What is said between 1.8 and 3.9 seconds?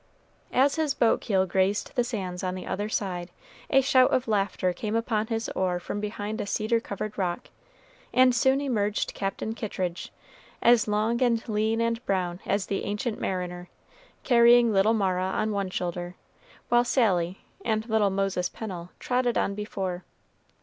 the sands on the other side, a